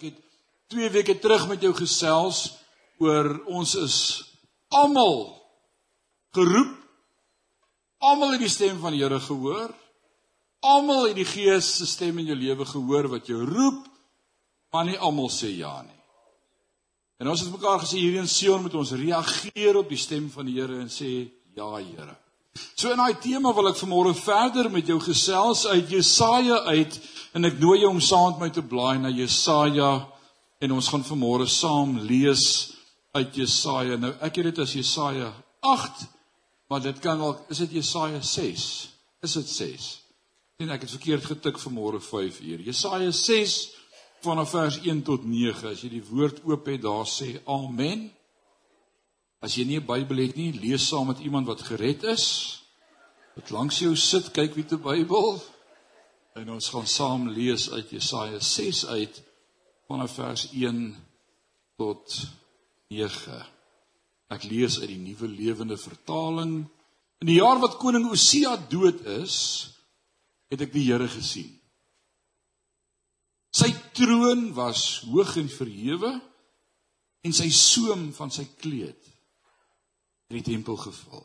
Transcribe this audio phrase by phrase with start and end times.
[0.00, 0.20] Ek het
[0.72, 2.46] 2 weke terug met jou gesels
[3.04, 3.96] oor ons is
[4.72, 5.26] almal
[6.32, 6.70] geroep.
[8.00, 9.74] Almal het die stem van die Here gehoor.
[10.64, 13.84] Almal het die Gees se stem in jou lewe gehoor wat jou roep,
[14.72, 16.00] maar nie almal sê ja nie.
[17.20, 20.48] En ons het mekaar gesê hierdie in Sion moet ons reageer op die stem van
[20.48, 22.16] die Here en sê ja Here.
[22.52, 26.96] So in daai tema wil ek vanmôre verder met jou gesels uit Jesaja uit
[27.36, 29.90] en ek nooi jou om saam met my te blaai na Jesaja
[30.60, 32.44] en ons gaan vanmôre saam lees
[33.14, 33.98] uit Jesaja.
[34.00, 35.30] Nou ek het dit as Jesaja
[35.62, 36.06] 8,
[36.70, 38.66] maar dit kan dalk is dit Jesaja 6.
[39.22, 39.90] Is dit 6?
[40.60, 42.64] En ek het verkeerd getik vanmôre 5 uur.
[42.66, 43.58] Jesaja 6
[44.26, 45.70] vanaf vers 1 tot 9.
[45.70, 48.08] As jy die woord oop het, daar sê amen.
[49.40, 52.60] As jy nie 'n Bybel het nie, lees saam met iemand wat gered is.
[53.36, 55.42] Wat langs jou sit, kyk wie te Bybel.
[56.34, 59.22] En ons gaan saam lees uit Jesaja 6 uit
[59.88, 60.96] vanaf vers 1
[61.76, 62.28] tot
[62.88, 63.46] 9.
[64.28, 66.68] Ek lees uit die Nuwe Lewende Vertaling.
[67.18, 69.70] In die jaar wat koning Osia dood is,
[70.50, 71.50] het ek die Here gesien.
[73.50, 76.12] Sy troon was hoog en verhewe
[77.24, 79.10] en sy soem van sy kleed
[80.30, 81.24] in die tempel gevul.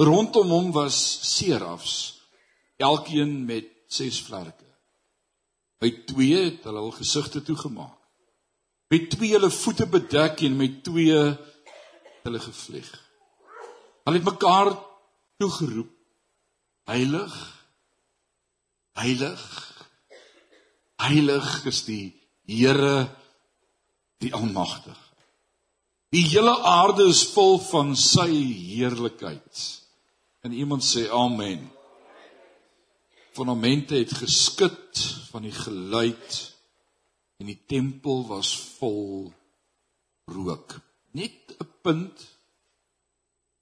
[0.00, 0.96] Rondom hom was
[1.36, 1.94] serafs,
[2.80, 4.66] elkeen met 6 vlerke.
[5.80, 7.96] By twee het hulle hul gesigte toegemaak.
[8.90, 11.14] Met twee hulle voete bedek en met twee
[12.24, 12.90] hulle gevlieg.
[14.04, 14.72] Hulle het mekaar
[15.38, 15.92] toegeroep:
[16.90, 17.36] Heilig,
[18.98, 19.44] heilig,
[21.06, 22.04] heilig is die
[22.50, 23.06] Here
[24.18, 25.09] die Almagtige.
[26.10, 29.60] Die hele aarde is vol van sy heerlikheid.
[30.42, 31.62] En iemand sê amen.
[33.36, 36.40] Fondamente het geskud van die geluid
[37.38, 38.50] en die tempel was
[38.80, 39.30] vol
[40.34, 40.80] rook.
[41.14, 42.26] Net 'n punt.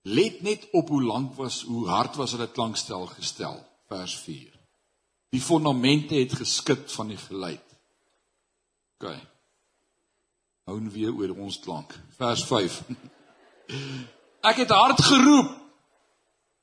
[0.03, 4.53] Let net op hoe lank was, hoe hard was dit klankstel gestel, vers 4.
[5.31, 7.67] Die fondamente het geskud van die geluid.
[8.98, 9.38] OK
[10.68, 11.95] hou nou weer oor ons klank.
[12.18, 12.83] Vers 5.
[14.48, 15.55] Ek het hard geroep.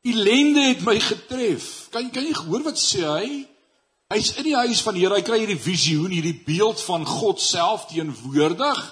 [0.05, 1.88] Elende het my getref.
[1.93, 3.29] Kan kan jy hoor wat sê hy?
[4.13, 5.17] Hy's in die huis van die Here.
[5.17, 8.83] Hy kry hierdie visioen, hierdie beeld van God self teenwoordig.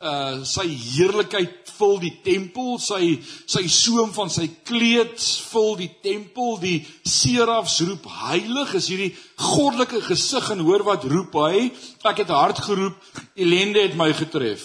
[0.00, 6.54] Uh sy heerlikheid vul die tempel, sy sy soem van sy kleed vul die tempel.
[6.62, 8.72] Die serafs roep heilig.
[8.78, 11.68] Is hierdie goddelike gesig en hoor wat roep hy?
[12.08, 12.96] Ek het hard geroep,
[13.36, 14.64] ellende het my getref.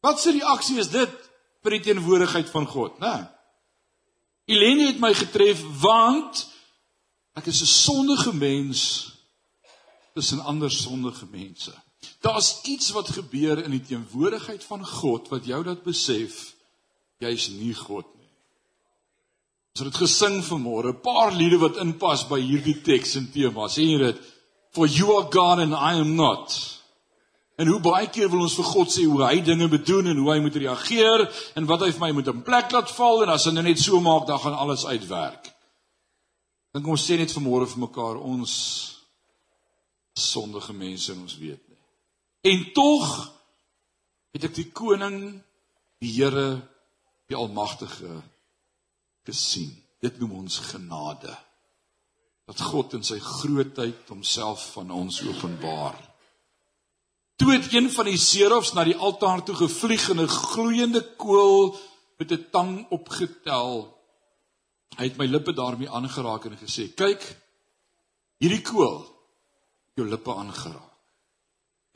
[0.00, 1.12] Wat se reaksie is dit
[1.66, 3.18] vir die teenwoordigheid van God, né?
[4.48, 6.46] Ellende het my getref want
[7.36, 9.12] ek is 'n sondige mens
[10.16, 11.74] tussen ander sondige mense.
[12.24, 16.54] Daar's iets wat gebeur in die teenwoordigheid van God wat jou dat besef
[17.20, 18.30] jy's nie God nie.
[19.76, 23.68] Ons het dit gesing vanmôre, 'n paar liede wat inpas by hierdie teks en tema.
[23.68, 24.20] Sien jy dit?
[24.72, 26.76] For you are God and I am not.
[27.56, 30.32] En hoe baie keer wil ons vir God sê hoe hy dinge bedoel en hoe
[30.32, 33.44] hy moet reageer en wat hy vir my moet in plek laat val en as
[33.44, 35.52] hy net so maak dan gaan alles uitwerk.
[36.72, 38.95] Dink ons sê net vanmôre vir mekaar ons
[40.16, 41.82] sondige mense en ons weet nie.
[42.52, 43.04] En tog
[44.32, 45.18] het ek die koning,
[46.00, 46.60] die Here,
[47.28, 48.22] die Almagtige
[49.26, 49.72] gesien.
[50.00, 51.32] Dit noem ons genade.
[52.46, 55.96] Dat God in sy grootheid homself van ons openbaar.
[57.36, 61.76] Toe het een van die serafs na die altaar toe gevlieg en 'n gloeiende kool
[62.18, 63.92] met 'n tang opgetel.
[64.96, 67.36] Hy het my lippe daarmee aangeraak en gesê: "Kyk,
[68.38, 69.15] hierdie kool
[69.96, 70.92] jou lippe aangeraak.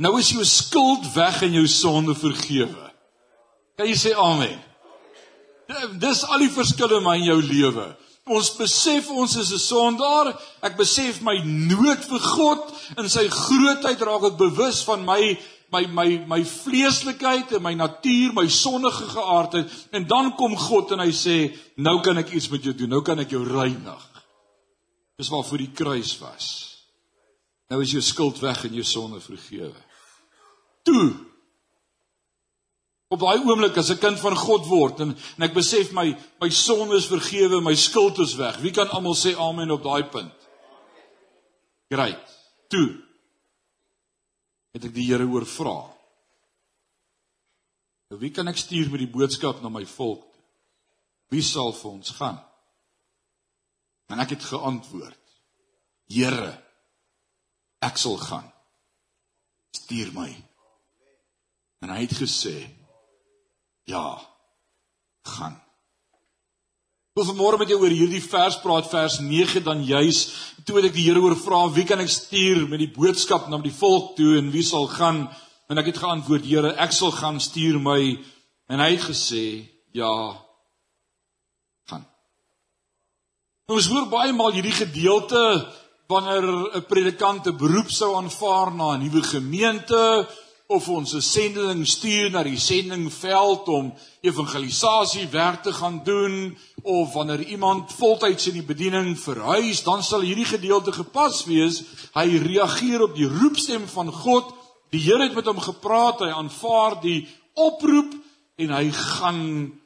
[0.01, 2.87] Nou is jou skuld weg en jou sonde vergewe.
[3.77, 4.57] Kan jy sê amen?
[6.01, 7.85] Dis al die verskille in my en jou lewe.
[8.31, 10.33] Ons besef ons is 'n sondaar.
[10.63, 15.39] Ek besef my nood vir God en sy grootheid raak ek bewus van my
[15.73, 20.99] my my my vleeslikheid en my natuur, my sondige geaardheid en dan kom God en
[20.99, 22.89] hy sê, "Nou kan ek iets met jou doen.
[22.89, 24.09] Nou kan ek jou reinig."
[25.17, 26.70] Dis waar voor die kruis was.
[27.71, 29.83] Nou is jou skuld weg en jou sonde vergewe.
[30.83, 31.31] Toe
[33.11, 36.49] Op daai oomblik as 'n kind van God word en en ek besef my my
[36.51, 38.61] sonde is vergewe, my skuld is weg.
[38.61, 40.49] Wie kan almal sê amen op daai punt?
[41.91, 42.23] Great.
[42.69, 43.03] Toe
[44.73, 45.91] het ek die Here oor vra.
[48.11, 50.27] Nou wie kan ek stuur met die boodskap na my volk?
[51.31, 52.39] Wie sal vir ons gaan?
[54.07, 55.19] En ek het geantwoord:
[56.07, 56.63] Here,
[57.85, 58.47] ek sal gaan.
[59.77, 60.29] Stuur my.
[61.81, 62.57] En hy het gesê
[63.89, 64.21] ja,
[65.27, 65.57] gaan.
[67.19, 70.21] Wil vanmôre met jou oor hierdie vers praat vers 9 dan juis
[70.65, 73.75] toe ek die Here oor vra wie kan ek stuur met die boodskap na die
[73.75, 75.25] volk toe en wie sal gaan
[75.71, 77.99] en ek het geantwoord Here ek sal gaan stuur my
[78.71, 79.45] en hy het gesê
[79.97, 80.13] ja
[81.91, 82.07] gaan.
[83.75, 85.43] Ons hoor baie maal hierdie gedeelte
[86.11, 86.45] wanneer
[86.77, 90.27] 'n predikant 'n beroep sou aanvaar na 'n nuwe gemeente
[90.67, 97.13] of ons 'n sendeling stuur na die sendingveld om evangelisasie werk te gaan doen of
[97.13, 101.83] wanneer iemand voltyds in die bediening verhuis, dan sal hierdie gedeelte gepas wees.
[102.15, 104.55] Hy reageer op die roepstem van God.
[104.91, 108.15] Die Here het met hom gepraat, hy aanvaar die oproep
[108.57, 109.80] en hy gaan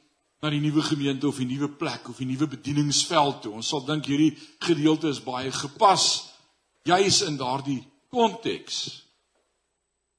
[0.45, 3.55] na die nuwe gemeente of die nuwe plek of die nuwe bedieningsveld toe.
[3.57, 6.05] Ons sal dink hierdie gedeelte is baie gepas
[6.85, 7.79] juis in daardie
[8.13, 8.83] konteks.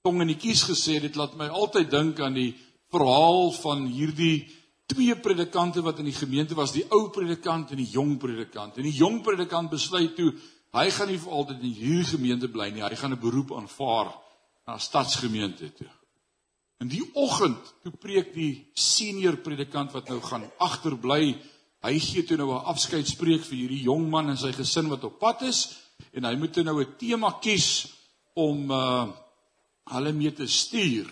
[0.03, 2.51] Tong en die kies gesê dit laat my altyd dink aan die
[2.91, 4.49] verhaal van hierdie
[4.91, 8.79] twee predikante wat in die gemeente was, die ou predikant en die jong predikant.
[8.79, 10.33] En die jong predikant besluit toe
[10.77, 12.83] hy gaan nie vir altyd in hierdie gemeente bly nie.
[12.83, 14.11] Hy gaan 'n beroep aanvaar
[14.67, 15.91] na stadsgemeente toe.
[16.81, 21.37] In die oggend toe preek die senior predikant wat nou gaan agterbly.
[21.87, 25.19] Hy gee toe nou 'n afskeidspreek vir hierdie jong man en sy gesin wat op
[25.19, 25.79] pad is
[26.13, 27.89] en hy moet nou 'n tema kies
[28.35, 29.07] om uh
[29.87, 31.07] hulle mee te stuur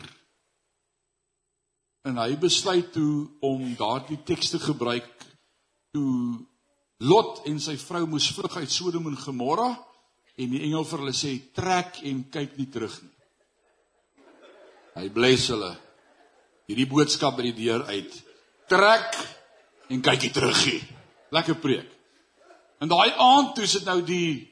[2.05, 5.09] en hy besluit toe om daardie teks te gebruik
[5.95, 6.43] toe
[7.05, 9.71] Lot en sy vrou moes vlug uit Sodom en Gomorra
[10.41, 13.14] en die engel vir hulle sê trek en kyk nie terug nie.
[14.95, 15.73] Hy bless hulle.
[16.71, 18.13] Hierdie boodskap by die deur uit.
[18.71, 19.17] Trek
[19.91, 20.81] en kyk nie terug nie.
[21.35, 21.91] Lekker preek.
[22.81, 24.45] En daai aand toe sit nou die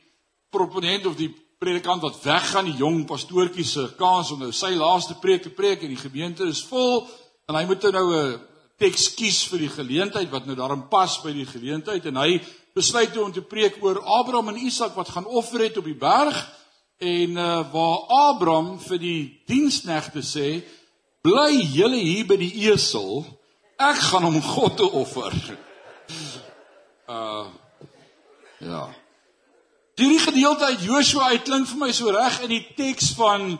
[0.53, 1.31] proponent of die
[1.63, 5.85] predikant wat weggaan, die jong pastoortjie se kans om nou sy laaste preek te preek
[5.85, 7.05] en die gemeente is vol
[7.49, 8.41] en hy moet nou 'n
[8.79, 12.41] teks kies vir die geleentheid wat nou daarin pas by die geleentheid en hy
[12.75, 15.99] besluit toe om te preek oor Abraham en Isak wat gaan offer het op die
[15.99, 16.35] berg
[17.03, 20.63] en uh, waar Abraham vir die diensknegte sê
[21.27, 23.25] bly julle hier by die esel
[23.83, 25.37] ek gaan hom God te offer.
[27.13, 27.49] Uh
[28.63, 28.85] ja.
[29.99, 33.57] Hierdie gedeelte uit Joshua uitklink vir my so reg in die teks van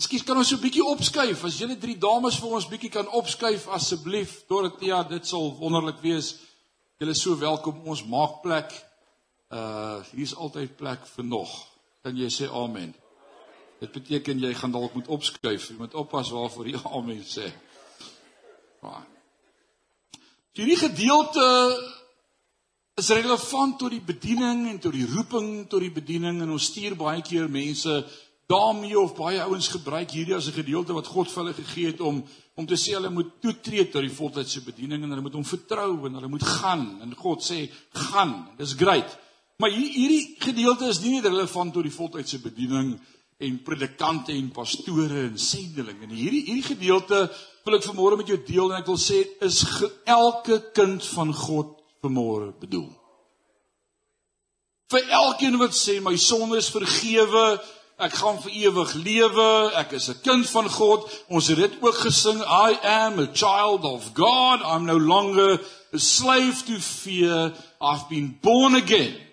[0.00, 1.42] Ekskuus, kan ons so 'n bietjie opskuif?
[1.44, 4.46] As julle drie dames vir ons bietjie kan opskuif asseblief.
[4.48, 6.38] Dorothea, dit sal wonderlik wees.
[6.96, 8.72] Julle is so welkom ons maak plek.
[9.50, 11.69] Uh hier's altyd plek vir nog.
[12.02, 12.94] Kan jy sê amen?
[13.80, 15.70] Dit beteken jy gaan dalk moet opskuif.
[15.70, 17.48] Jy moet oppas waarvoor jy amen sê.
[18.80, 19.06] Maar
[20.50, 21.44] Hierdie gedeelte
[22.98, 26.96] is relevant tot die bediening en tot die roeping tot die bediening en ons stuur
[26.98, 27.94] baie keer mense
[28.50, 32.00] daarmee of baie ouens gebruik hierdie as 'n gedeelte wat God vir hulle gegee het
[32.00, 32.24] om
[32.56, 36.06] om te sê hulle moet toetree tot die voltydse bediening en hulle moet hom vertrou
[36.06, 38.48] en hulle moet gaan en God sê gaan.
[38.58, 39.18] Dis great.
[39.60, 42.94] Maar hierdie gedeelte is nie net relevant tot die voltydse bediening
[43.40, 46.22] en predikante en pastore en sendelinge nie.
[46.22, 47.26] Hierdie hierdie gedeelte
[47.66, 49.60] wil ek vanmôre met jou deel en ek wil sê is
[50.08, 52.88] elke kind van God vanmôre bedoel.
[54.90, 57.60] Vir elkeen wat sê my sonde is vergewe,
[58.00, 59.48] Ek gaan vir ewig lewe.
[59.76, 61.04] Ek is 'n kind van God.
[61.28, 62.40] Ons het dit ook gesing.
[62.40, 64.62] I am a child of God.
[64.64, 65.60] I'm no longer
[65.92, 67.52] a slave to fear.
[67.78, 69.29] I've been born again.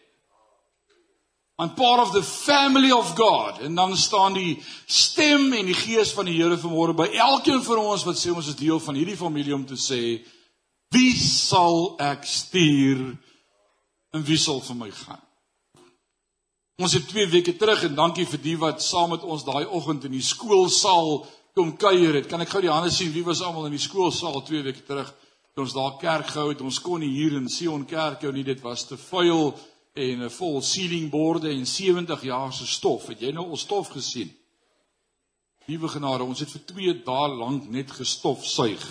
[1.59, 3.59] I'm part of the family of God.
[3.59, 7.79] En dan staan die stem en die gees van die Here vanmôre by elkeen van
[7.81, 10.01] ons wat sê ons is deel van hierdie familie om te sê
[10.93, 13.01] wie sal ek stuur
[14.13, 15.23] en wie sal vir my gaan?
[16.77, 20.05] Ons het 2 weke terug en dankie vir die wat saam met ons daai oggend
[20.05, 21.25] in die skoolsaal
[21.57, 22.29] kom kuier het.
[22.29, 25.09] Kan ek gou die hande sien wie was almal in die skoolsaal 2 weke terug
[25.57, 26.61] toe ons daar kerk gehou het.
[26.61, 28.45] Ons kon nie hier in Sion Kerk hou nie.
[28.45, 29.55] Dit was te vuil
[29.97, 33.07] en 'n vol ceilingboorde en 70 jaar se stof.
[33.07, 34.37] Het jy nou al stof gesien?
[35.65, 38.85] Liewe genade, ons het vir 2 dae lank net gestofsuig.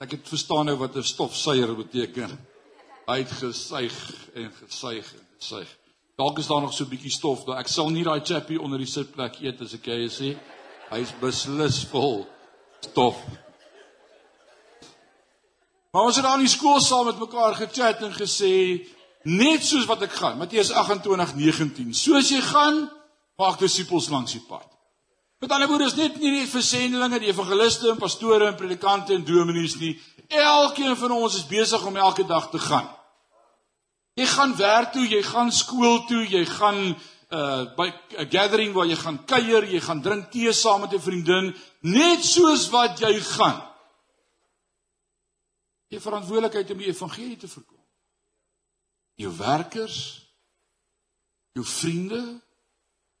[0.00, 2.46] Ek het verstaan nou wat 'n stofsuier beteken.
[3.06, 3.96] Hy het gesuig
[4.34, 5.78] en gesuig en gesuig.
[6.16, 7.58] Dalk is daar nog so 'n bietjie stof daar.
[7.58, 10.38] Ek sal nie daai chappie onder die sitplek eet as ek jy sê.
[10.90, 12.26] Hy's beslis vol
[12.80, 13.16] stof.
[15.90, 18.86] Maar ons het aan die skool saam met mekaar gechat en gesê
[19.22, 20.38] net soos wat ek gaan.
[20.38, 21.94] Matteus 28:19.
[21.94, 22.90] Soos jy gaan,
[23.36, 24.66] maak disippels langs die pad.
[25.40, 29.14] Met ander woorde is net nie net vir sendelinge, die evangeliste en pastore en predikante
[29.14, 29.94] en dominees nie.
[30.28, 32.90] Elkeen van ons is besig om elke dag te gaan.
[34.14, 36.94] Jy gaan werk toe, jy gaan skool toe, jy gaan
[37.30, 41.00] uh by 'n gathering waar jy gaan kuier, jy gaan drink tee saam met 'n
[41.00, 43.62] vriendin, net soos wat jy gaan.
[45.88, 47.79] Jy verantwoordelikheid om die evangelie te verkondig.
[49.20, 49.98] Jou werkers,
[51.56, 52.22] jou vriende,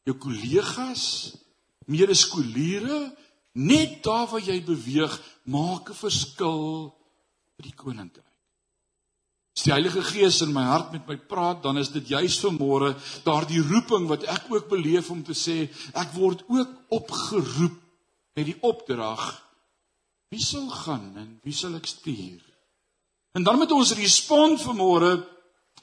[0.08, 1.04] jou kollegas,
[1.90, 3.10] medeskoliere,
[3.60, 5.12] net daar waar jy beweeg,
[5.44, 6.94] maak 'n verskil
[7.56, 8.24] vir die koninkryk.
[9.56, 12.94] As die Heilige Gees in my hart met my praat, dan is dit juis vanmôre
[13.24, 17.76] daardie roeping wat ek ook beleef om te sê, ek word ook opgeroep
[18.36, 19.50] met die opdrag
[20.30, 22.40] wie sal gaan en wie sal ek stuur?
[23.34, 25.18] En dan moet ons respond vanmôre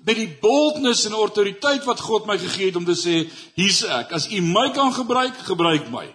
[0.05, 3.23] met die boldness en autoriteit wat God my gegee het om te sê,
[3.57, 4.13] hier's ek.
[4.15, 6.05] As U my kan gebruik, gebruik my.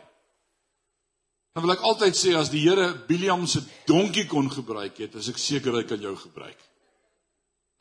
[1.52, 5.28] Dan wil ek altyd sê as die Here Biliam se donkie kon gebruik het, as
[5.28, 6.58] ek seker hy kan jou gebruik.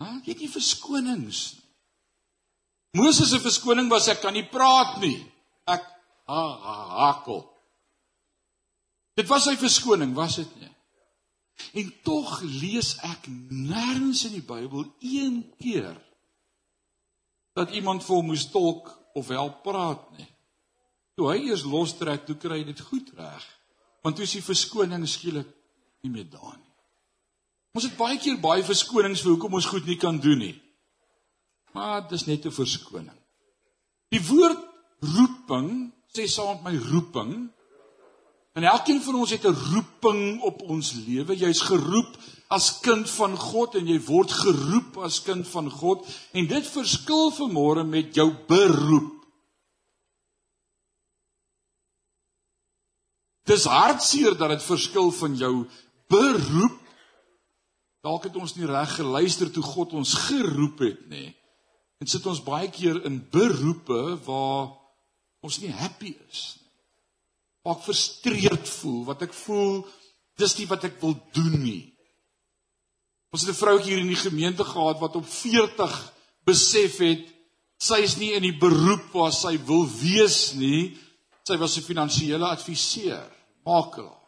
[0.02, 1.68] Ha, jy het nie verskonings nie.
[3.00, 5.16] Moses se verskoning was ek kan nie praat nie.
[5.70, 5.86] Ek
[6.28, 7.46] ha, ha hakel.
[9.16, 10.72] Dit was sy verskoning, was dit nie?
[11.74, 15.98] En tog lees ek nêrens in die Bybel een keer
[17.54, 20.28] dat iemand vir hom moes tolk of wel praat nie.
[21.20, 23.44] Toe hy eers lostrek, toe kry hy dit goed reg.
[24.02, 25.50] Want toe is die verskoning skielik
[26.02, 26.72] nie meer daar nie.
[27.76, 30.56] Ons het baie keer baie verskonings vir hoekom ons goed nie kan doen nie.
[31.76, 33.20] Maar dis net 'n verskoning.
[34.12, 34.60] Die woord
[35.00, 37.52] roeping sê saam met my roeping.
[38.54, 41.38] En elkeen van ons het 'n roeping op ons lewe.
[41.38, 42.18] Jy's geroep
[42.48, 47.32] as kind van God en jy word geroep as kind van God en dit verskil
[47.32, 49.26] vermore met jou beroep.
[53.44, 55.68] Dis hartseer dat dit verskil van jou
[56.08, 56.82] beroep
[58.02, 61.30] Dalk het ons nie reg geluister toe God ons geroep het nie.
[62.02, 64.72] En sit ons baie keer in beroepe waar
[65.46, 66.61] ons nie happy is nie.
[67.62, 69.84] Waar ek frustreerd voel, wat ek voel
[70.42, 71.92] dis nie wat ek wil doen nie.
[73.32, 76.14] Ons het 'n vroutjie hier in die gemeente gehad wat op 40
[76.46, 77.28] besef het
[77.80, 80.98] sy is nie in die beroep waar sy wil wees nie.
[81.48, 83.30] Sy was 'n finansiële adviseur,
[83.66, 84.20] makelaar.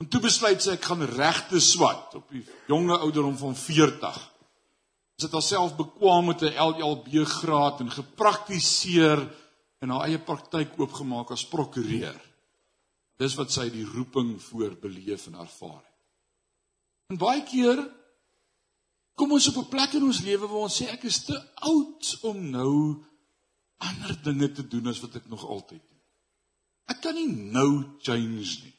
[0.00, 4.30] En toe besluit sy ek gaan regte swat op die jonge ouderdom van 40.
[5.18, 9.28] Sy het haarself bekwam met 'n LLB graad en gepraktiseer
[9.80, 12.31] in haar eie praktyk oopgemaak as prokureur.
[13.22, 15.98] Dis wat sy die roeping voor beleef en ervaar het.
[17.12, 17.82] En baie keer
[19.14, 22.18] kom ons op 'n plek in ons lewe waar ons sê ek is te oud
[22.22, 23.04] om nou
[23.78, 26.00] ander dinge te doen as wat ek nog altyd doen.
[26.86, 28.74] Ek kan nie nou change nie.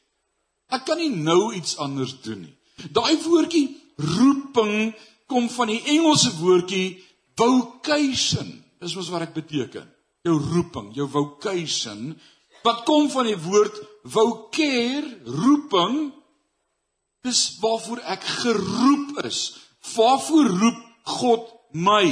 [0.68, 2.56] Ek kan nie nou iets anders doen nie.
[2.90, 4.94] Daai woordjie roeping
[5.26, 7.04] kom van die Engelse woordjie
[7.38, 8.64] vocation.
[8.80, 9.88] Dis mos wat dit beteken.
[10.24, 12.14] Jou roeping, jou vocation
[12.64, 13.76] wat kom van die woord
[14.08, 16.12] vocare, roeping.
[17.24, 19.40] Dis waarvoor ek geroep is.
[19.94, 20.80] Waarvoor roep
[21.20, 22.04] God my?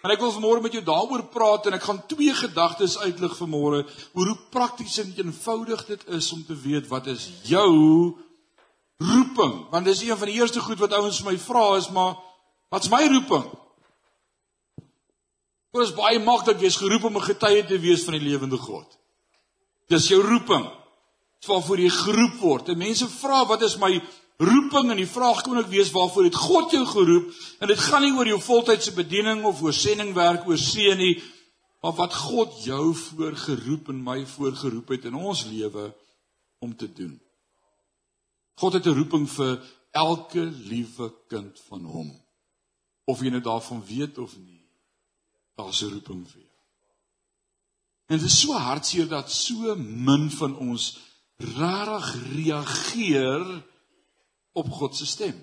[0.00, 3.82] En ek wil vanmôre met jou daaroor praat en ek gaan twee gedagtes uitlig vanmôre
[4.16, 7.68] oor hoe prakties en eenvoudig dit is om te weet wat is jou
[9.00, 9.54] roeping.
[9.72, 12.16] Want dis een van die eerste goed wat ouens my vra is maar
[12.72, 13.44] wat's my roeping?
[15.70, 18.96] Dit is baie maklik jy's geroep om 'n getuie te wees van die lewende God.
[19.90, 20.68] Dis jou roeping.
[21.40, 22.70] Dis waarvoor jy geroep word.
[22.70, 23.96] En mense vra wat is my
[24.40, 28.02] roeping en die vraag kon ook wees waarvoor het God jou geroep en dit gaan
[28.06, 31.18] nie oor jou voltydse bediening of oor sendingwerk oor seën nie
[31.82, 35.90] maar wat God jou voor geroep en my voor geroep het in ons lewe
[36.60, 37.20] om te doen.
[38.60, 42.10] God het 'n roeping vir elke liewe kind van hom.
[43.04, 44.62] Of jy nou daarvan weet of nie,
[45.56, 46.49] daar's 'n roeping vir jou.
[48.10, 50.96] En dit is so hartseer dat so min van ons
[51.54, 53.44] rarig reageer
[54.52, 55.36] op God se stem.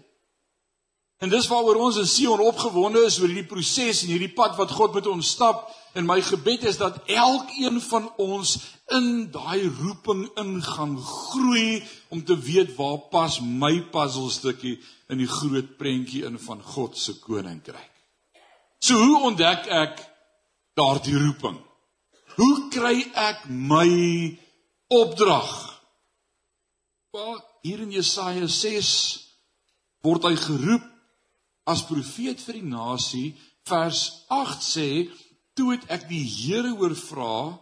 [1.17, 4.73] En dis waaroor ons in Sion opgewonde is oor hierdie proses en hierdie pad wat
[4.75, 5.63] God met ons stap.
[5.97, 8.57] En my gebed is dat elkeen van ons
[8.93, 11.81] in daai roeping ingaan groei
[12.13, 14.75] om te weet waar pas my puzzelstukkie
[15.09, 17.93] in die groot prentjie in van God se koninkryk.
[18.83, 20.03] So hoe ontdek ek
[20.77, 21.57] daardie roeping?
[22.37, 23.89] Hoe kry ek my
[24.93, 25.53] opdrag?
[27.15, 28.89] Wel, hier in Jesaja 6
[30.05, 30.85] word hy geroep
[31.67, 33.31] as profeet vir die nasie.
[33.65, 34.89] Vers 8 sê:
[35.57, 37.57] "Toe het ek die Here oorvra,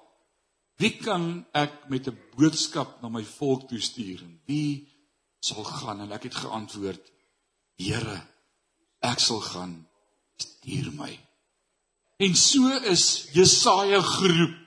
[0.78, 4.92] wie kan ek met 'n boodskap na my volk toe stuur wie
[5.40, 7.04] sal gaan?" En ek het geantwoord:
[7.80, 8.28] "Here,
[9.02, 9.88] ek sal gaan.
[10.38, 11.20] Stuur my."
[12.20, 14.65] En so is Jesaja geroep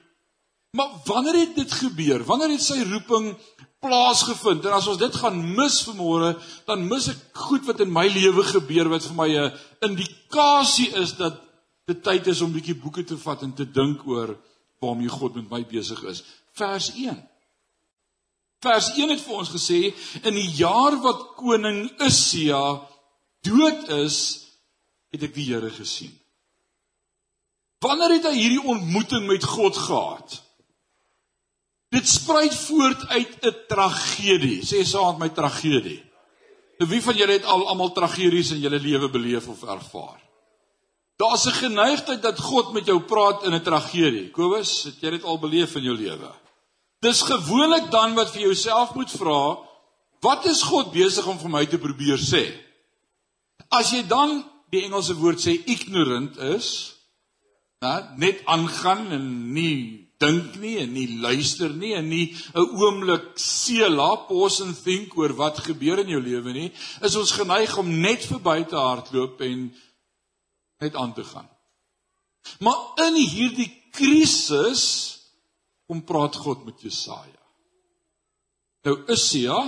[0.71, 2.25] Maar wanneer het dit gebeur?
[2.25, 3.37] Wanneer het sy roeping
[3.81, 4.65] plaasgevind?
[4.65, 6.35] En as ons dit gaan mis vanmôre,
[6.69, 9.53] dan mis ek goed wat in my lewe gebeur wat vir my 'n
[9.89, 11.41] indikasie is dat
[11.87, 14.37] dit tyd is om bietjie boeke te vat en te dink oor
[14.81, 16.23] waarmee God met my besig is.
[16.53, 17.17] Vers 1.
[18.61, 22.81] Vers 1 het vir ons gesê in die jaar wat koning Isia
[23.47, 24.45] dood is,
[25.15, 26.13] het ek die Here gesien.
[27.81, 30.48] Wanneer het hy hierdie ontmoeting met God gehad?
[31.88, 34.61] Dit spruit voort uit 'n tragedie.
[34.62, 36.02] Sê saam met my tragedie.
[36.78, 40.21] Wie van julle het al almal tragedies in julle lewe beleef of ervaar?
[41.16, 44.30] Daar's 'n geneigtheid dat God met jou praat in 'n tragedie.
[44.30, 46.30] Kobus, het jy dit al beleef in jou lewe?
[47.00, 49.59] Dis gewoonlik dan wat vir jouself moet vra,
[50.21, 52.52] wat is God besig om vir my te probeer sê?
[53.68, 56.95] As jy dan die Engelse woord sê ignorant is,
[58.16, 64.27] net aangaan en nie dink nie en nie luister nie en nie 'n oomblik seela
[64.29, 66.73] pause and think oor wat gebeur in jou lewe nie,
[67.03, 69.75] is ons geneig om net verby te hardloop en
[70.81, 71.49] net aan te gaan.
[72.61, 74.85] Maar in hierdie krisis
[75.87, 77.45] kom praat God met Jesaja.
[78.85, 79.59] Nou Isia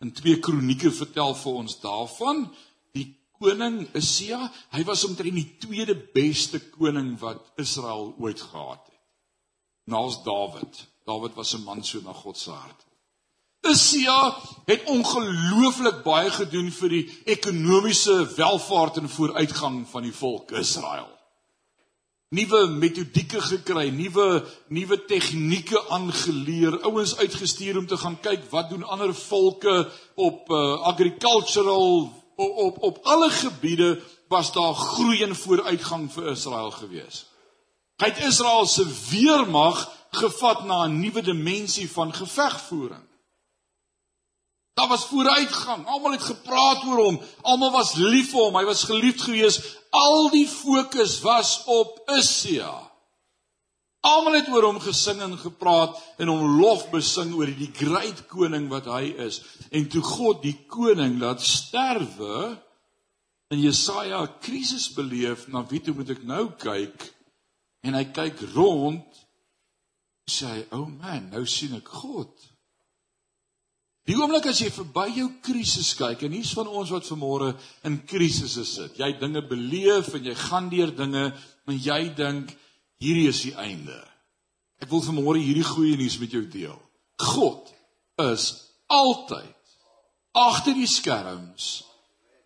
[0.00, 2.48] in 2 Kronieke vertel vir ons daarvan
[2.92, 3.06] die
[3.38, 8.93] koning Isia, hy was omtrent die tweede beste koning wat Israel ooit gehad het
[9.84, 10.86] naas Dawid.
[11.06, 12.84] Dawid was 'n man so na God se hart.
[13.64, 21.08] Isia het ongelooflik baie gedoen vir die ekonomiese welvaart en vooruitgang van die volk Israel.
[22.34, 28.84] Nuwe metodieke gekry, nuwe nuwe tegnieke aangeleer, ouens uitgestuur om te gaan kyk wat doen
[28.84, 36.10] ander volke op uh, agricultural op, op op alle gebiede was daar groei en vooruitgang
[36.12, 37.33] vir Israel geweest.
[38.02, 43.06] Hy het Israel se weermag gevat na 'n nuwe dimensie van gevegvoering.
[44.74, 45.86] Daar was vooruitgang.
[45.86, 47.20] Almal het gepraat oor hom.
[47.42, 48.56] Almal was lief vir hom.
[48.56, 49.60] Hy was geliefd gewees.
[49.90, 52.90] Al die fokus was op Isia.
[54.04, 58.66] Almal het oor hom gesing en gepraat en hom lof besing oor die groot koning
[58.68, 59.40] wat hy is.
[59.70, 62.58] En toe God die koning laat sterwe
[63.48, 67.14] en Jesaja 'n krisis beleef, na wie toe moet ek nou kyk?
[67.84, 69.20] En hy kyk rond
[70.30, 72.32] sê hy, "O oh man, nou sien ek God."
[74.04, 77.54] Die oomblik as jy verby jou krisis kyk en hier's van ons wat vanmôre
[77.88, 78.98] in krisisse sit.
[79.00, 81.32] Jy dinge beleef en jy gaan deur dinge,
[81.64, 82.52] maar jy dink
[83.00, 83.96] hierdie is die einde.
[84.84, 86.76] Ek wil vanmôre hierdie goeie nuus met jou deel.
[87.16, 87.72] God
[88.20, 88.50] is
[88.92, 89.56] altyd
[90.36, 91.84] agter die skerms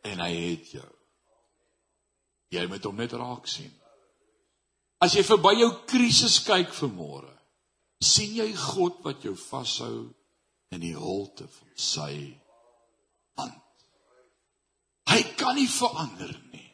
[0.07, 0.92] en hy het jou.
[2.55, 3.72] Jy moet hom net raak sien.
[4.99, 7.31] As jy verby jou krisis kyk vanmôre,
[8.03, 10.09] sien jy God wat jou vashou
[10.75, 12.13] in die holte van sy
[13.39, 13.63] hand.
[15.09, 16.65] Hy kan nie verander nie.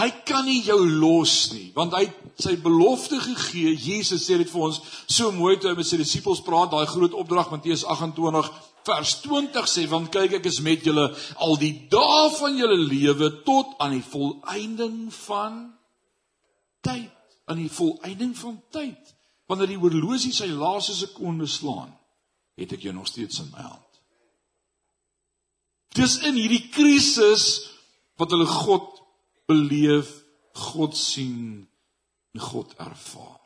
[0.00, 2.06] Hy kan nie jou los nie, want hy
[2.40, 3.72] sy belofte gegee.
[3.74, 4.78] Jesus sê dit vir ons
[5.10, 8.52] so mooi toe hy met sy disippels praat, daai groot opdrag Matteus 28
[8.86, 11.08] vers 20 sê, want kyk ek is met julle
[11.44, 15.58] al die dae van julle lewe tot aan die volëinding van
[16.86, 17.10] tyd
[17.50, 19.14] aan die volëinding van tyd.
[19.50, 21.90] Wanneer die horlosie sy laaste sekonde slaan,
[22.60, 23.86] het ek jou nog steeds in my hand.
[25.98, 27.46] Dis in hierdie krisis
[28.20, 29.00] wat hulle God
[29.50, 30.12] beleef,
[30.70, 31.66] God sien
[32.36, 33.40] en God ervaar.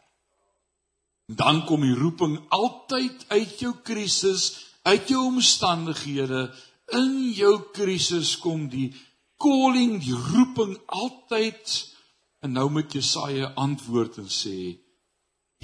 [1.33, 4.51] Dan kom die roeping altyd uit jou krisis,
[4.85, 6.51] uit jou omstandighede,
[6.93, 8.91] in jou krisis kom die
[9.41, 11.79] calling, die roeping altyd
[12.45, 14.77] En nou moet Jesaja antwoord en sê: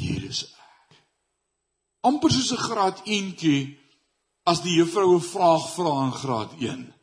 [0.01, 0.57] Hier is ek.
[2.09, 3.77] amper soos 'n graad eentjie
[4.49, 6.95] as die juffrou 'n vraag vra in graad 1.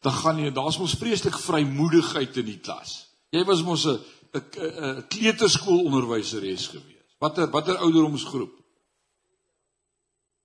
[0.00, 3.08] Dan gaan jy, daar's mos vreeslik vrymoedigheid in die klas.
[3.30, 4.00] Jy was mos 'n
[4.32, 7.12] 'n kleuterskoolonderwyseres gewees.
[7.18, 8.54] Watter watter ouderdomsgroep?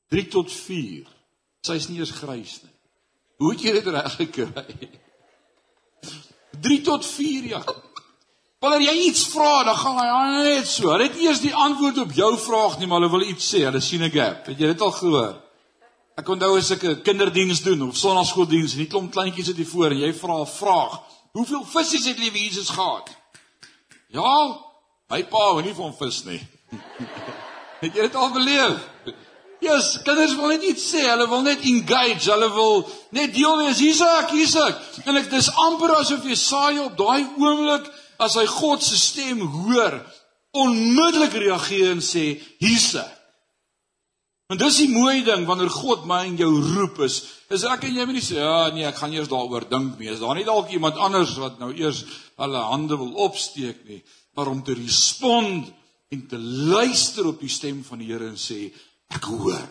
[0.07, 1.07] 3 tot 4.
[1.61, 2.75] Sy's nie eens grys nie.
[3.37, 4.89] Hoe het jy dit reg gekry?
[6.61, 7.82] 3 tot 4 jaar.
[8.63, 10.87] Wanneer jy iets vra, dan gaan hy net so.
[10.93, 13.65] Hulle het eers die antwoord op jou vraag nie, maar hulle wil iets sê.
[13.67, 14.45] Hulle sien 'n gap.
[14.47, 15.33] Het jy dit al gehoor?
[16.15, 19.67] Ek onthou as ek 'n kinderdiens doen of sonnaskooldiens en die klomp kleintjies sit hier
[19.67, 21.01] voor en jy vra 'n vraag.
[21.33, 23.09] Hoeveel visse het liewe Jesus gehad?
[24.07, 24.57] Ja,
[25.09, 26.47] my pa hou nie van vis nie.
[27.83, 28.79] het jy dit al beleef?
[29.59, 31.01] Ja, yes, kinders wil net iets sê.
[31.01, 32.31] Hulle wil net engage.
[32.31, 33.79] Hulle wil net deel wees.
[33.79, 34.79] Hier's ek, hier's ek.
[35.05, 37.91] En ek dis amper asof jy saai op daai oomblik
[38.23, 39.99] as hy God se stem hoor,
[40.53, 43.19] onmiddellik reageer en sê: "Hier's ek."
[44.51, 47.21] En dis die mooi ding wanneer God my en jou roep is,
[47.53, 50.11] is ek en jy moet nie sê ja nee, ek gaan eers daaroor dink nie.
[50.11, 52.03] Is daar nie dalk iemand anders wat nou eers
[52.41, 54.01] hulle hande wil opsteek nie,
[54.37, 55.71] maar om te respond
[56.13, 58.67] en te luister op die stem van die Here en sê
[59.15, 59.65] ek hoor.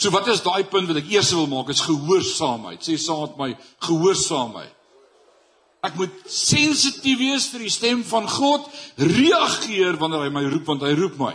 [0.00, 2.82] So wat is daai punt wat ek eers wil maak is gehoorsaamheid.
[2.82, 3.50] Sê saam met my
[3.86, 4.74] gehoorsaamheid.
[5.86, 8.66] Ek moet sensitief wees vir die stem van God,
[9.00, 11.32] reageer wanneer hy my roep want hy roep my.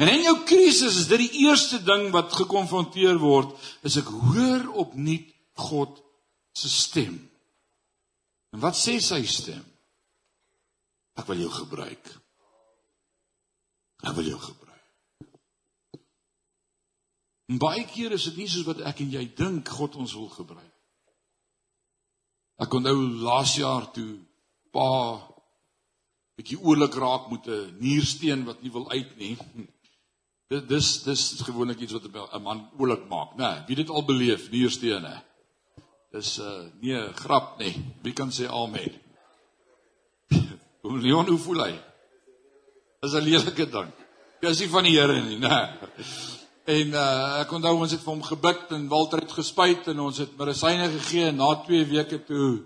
[0.00, 3.52] En in jou krisis is dit die eerste ding wat gekonfronteer word,
[3.86, 5.28] is ek hoor opnuut
[5.68, 6.00] God
[6.56, 7.18] se stem.
[8.54, 9.62] En wat sê sy stem?
[11.18, 12.10] Ek wil jou gebruik.
[14.02, 14.64] Ek wil jou gebruik.
[17.52, 20.30] En baie keer is dit nie soos wat ek en jy dink God ons wil
[20.32, 20.73] gebruik.
[22.62, 24.18] Ek onthou laas jaar toe
[24.74, 24.88] pa
[26.38, 29.36] bietjie oorlik raak met 'n niersteen wat nie wil uit nie.
[30.50, 33.50] Dit dis dis gewoonlik iets wat 'n man oulik maak, né?
[33.50, 35.22] Nee, wie dit al beleef, nierstene.
[36.12, 37.74] Dis uh nee, grap nie.
[38.02, 38.92] Wie kan sê amen?
[40.82, 41.74] Hoe Leon hoe voel hy?
[43.00, 43.90] Dis 'n lelike ding.
[44.40, 45.58] Dis nie van die Here nie, né?
[46.64, 50.20] En uh ek onthou ons het vir hom gebid en Walter het gespuit en ons
[50.22, 52.62] het medisyne gegee en na 2 weke toe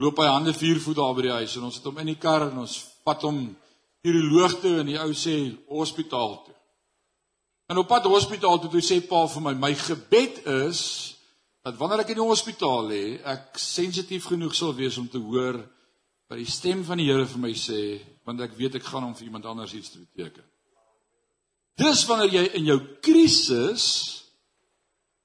[0.00, 2.20] loop hy hande vier voet daar by die huis en ons het hom in die
[2.22, 3.42] kar en ons vat hom
[4.08, 5.34] uroloog toe en die ou sê
[5.68, 6.56] hospitaal toe.
[7.68, 10.80] En op pad hospitaal toe toe sê pa vir my my gebed is
[11.64, 15.60] dat wanneer ek in die hospitaal lê, ek sensitief genoeg sal wees om te hoor
[16.32, 19.14] wat die stem van die Here vir my sê, want ek weet ek gaan hom
[19.16, 20.48] vir iemand anders iets te beteken.
[21.80, 23.84] Dis wanneer jy in jou krisis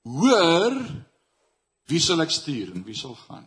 [0.07, 0.73] hoor
[1.89, 3.45] wie sal ek stuur en wie sal gaan.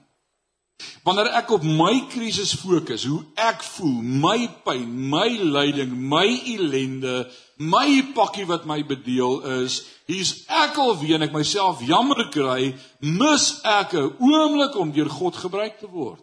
[1.06, 7.24] Wanneer ek op my krisis fokus, hoe ek voel, my pyn, my lyding, my ellende,
[7.58, 13.46] my pakkie wat my bedeel is, hier's ek alweer en ek myself jammer kry, mis
[13.66, 16.22] ek 'n oomblik om deur God gebruik te word.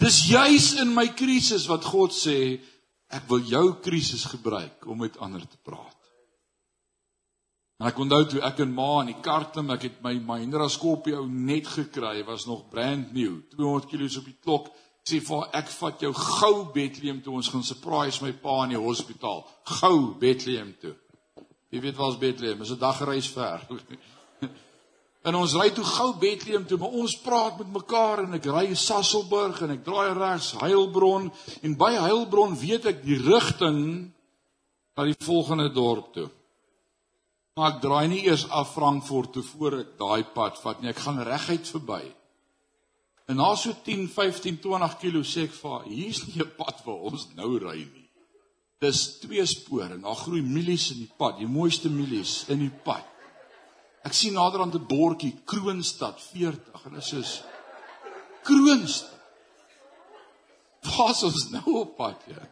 [0.00, 2.60] Dis juis in my krisis wat God sê,
[3.12, 5.94] ek wil jou krisis gebruik om met ander te praat.
[7.76, 10.68] En ek onthou toe ek en ma in die kar klim, ek het my Mahindra
[10.72, 14.70] Scorpio net gekry, was nog brand new, 200 kg op die klok.
[15.06, 18.80] Sê vir ek vat jou gou Bethlehem toe, ons gaan surprise my pa in die
[18.80, 19.44] hospitaal.
[19.78, 20.96] Gou Bethlehem toe.
[21.70, 23.60] Jy weet waar's Bethlehem, is 'n dagreis ver.
[25.26, 28.66] en ons ry toe gou Bethlehem toe, maar ons praat met mekaar en ek ry
[28.78, 31.30] Sasselburg en ek draai regs Heilbron
[31.66, 33.80] en by Heilbron weet ek die rigting
[34.96, 36.28] na die volgende dorp toe.
[37.56, 40.92] Maar ek draai nie eers af Frankfurt toe voor ek daai pad vat nie.
[40.92, 42.02] Ek gaan reguit verby.
[43.26, 47.08] En na so 10, 15, 20 km sê ek vir hier's nie 'n pad waar
[47.10, 48.08] ons nou ry nie.
[48.78, 52.74] Dis twee spore en daar groei mielies in die pad, die mooiste mielies in die
[52.84, 53.04] pad.
[54.06, 57.42] Ek sien naderhand 'n bordjie Kroonstad 40 en dit is
[58.42, 59.14] Kroonstad.
[60.86, 62.44] Pas ons nou op pad ja.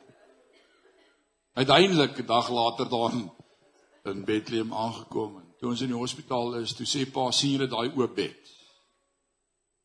[1.54, 3.12] Uiteindelik 'n dag later daar
[4.04, 7.68] in Bethlehem aangekom en toe ons in die hospitaal is, toe sê pa, sien julle
[7.68, 8.50] daai oop bed?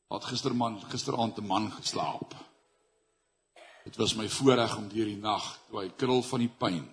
[0.08, 2.36] Wat gisterman gisteraand 'n man geslaap.
[3.84, 6.89] Dit was my voorreg om deur die nag, toe hy krul van die pyn,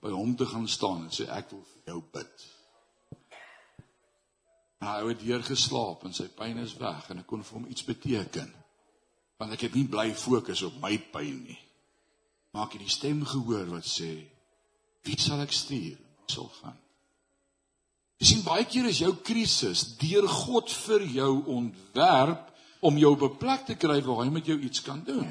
[0.00, 2.61] by hom te gaan staan en sê ek wil vir jou bid.
[4.82, 7.68] En hy het hier geslaap en sy pyn is weg en ek kon vir hom
[7.70, 8.48] iets beteken.
[9.38, 11.60] Want ek het nie bly fokus op my pyn nie.
[12.52, 14.26] Maar ek het die stem gehoor wat sê,
[15.06, 16.78] "Wie sal ek stuur?" sal gaan.
[18.22, 22.50] Jy sien baie keer is jou krisis deur God vir jou ontwerp
[22.86, 25.28] om jou op 'n plek te kry waar hy met jou iets kan doen.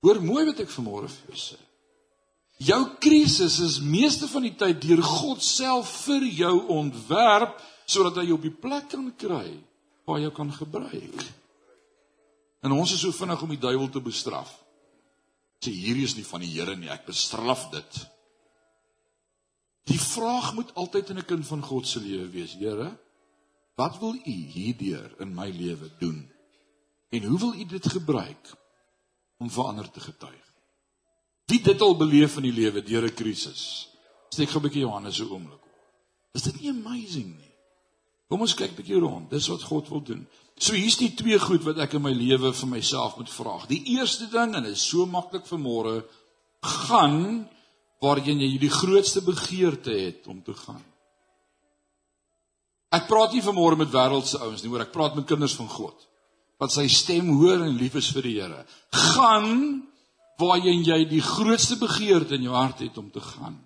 [0.00, 1.67] Hoor mooi wat ek vanmôre vir jou sê.
[2.58, 8.28] Jou krisis is meeste van die tyd deur God self vir jou ontwerp sodat hy
[8.28, 9.52] jou op die plek kan kry
[10.08, 11.22] waar jy kan gebruik.
[12.66, 14.50] En ons is so vinnig om die duiwel te bestraf
[15.58, 18.00] sê hierdie is nie van die Here nie, ek bestraf dit.
[19.88, 22.98] Die vraag moet altyd in 'n kind van God se lewe wees, Here,
[23.76, 26.28] wat wil U hierdeur in my lewe doen?
[27.10, 28.54] En hoe wil U dit gebruik
[29.38, 30.47] om verander te getuig?
[31.48, 33.88] Wie dit al beleef in die lewe deur 'n krisis?
[34.28, 35.64] Steek gou 'n bietjie Johannes se oomblik.
[36.34, 37.54] Is dit nie amazing nie?
[38.28, 39.30] Kom ons kyk 'n bietjie rond.
[39.30, 40.26] Dis wat God wil doen.
[40.58, 43.66] So hier's die twee goed wat ek in my lewe vir myself moet vra.
[43.68, 46.04] Die eerste ding en dit is so maklik vir môre,
[46.60, 47.48] gaan
[48.00, 50.84] waarheen jy die grootste begeerte het om te gaan.
[52.90, 56.04] Ek praat nie vanmôre met wêreldse ouens nie, hoor, ek praat met kinders van God
[56.58, 58.64] wat sy stem hoor en lief is vir die Here.
[58.90, 59.86] Gaan
[60.38, 63.58] waarheen jy die grootste begeerte in jou hart het om te gaan.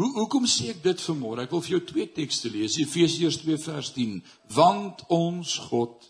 [0.00, 1.44] Hoe hoekom sê ek dit vanmôre?
[1.44, 2.78] Ek wil vir jou twee tekste lees.
[2.80, 4.22] Efesiërs 2 vers 10.
[4.54, 6.08] Want ons God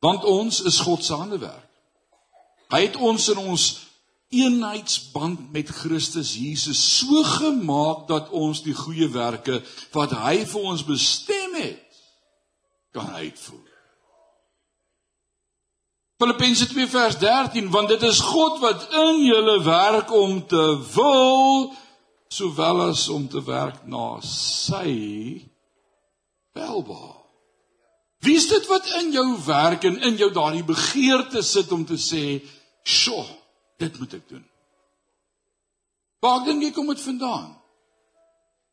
[0.00, 1.68] want ons is God se handewerk.
[2.72, 3.64] Hy het ons in ons
[4.30, 9.58] eenheidsband met Christus Jesus so gemaak dat ons die goeie werke
[9.92, 11.98] wat hy vir ons bestem het
[12.94, 13.69] kan uitvoer.
[16.20, 21.70] Filippense 2 vers 13 want dit is God wat in julle werk om te wil
[22.28, 24.90] sowel as om te werk na sy
[26.52, 27.16] welbehaag.
[28.20, 31.96] Wie is dit wat in jou werk en in jou daardie begeerte sit om te
[31.96, 32.44] sê,
[32.84, 33.24] "Sjoe,
[33.78, 34.44] dit moet ek doen."
[36.20, 37.56] Waar dink jy kom dit vandaan?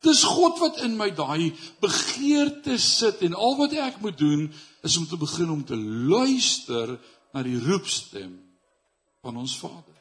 [0.04, 4.96] Dis God wat in my daai begeerte sit en al wat ek moet doen is
[4.96, 6.98] om te begin om te luister
[7.32, 8.32] na die roepstem
[9.22, 9.96] van ons Vader.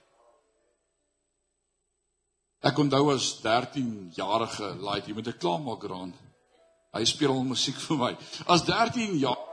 [2.66, 6.16] Ek onthou as 13 jarige laaitjie met 'n klaarmakerhand.
[6.94, 8.18] Hy speel al musiek vir my.
[8.48, 9.48] As 13 jaar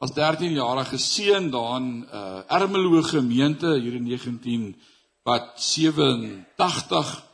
[0.00, 4.82] as 13 jarige seun daar in uh, Ermelo gemeente hier in 19
[5.22, 7.24] wat 87